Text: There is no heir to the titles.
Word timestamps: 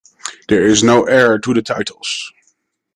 There 0.47 0.65
is 0.65 0.81
no 0.83 1.03
heir 1.03 1.37
to 1.37 1.53
the 1.53 1.61
titles. 1.61 2.33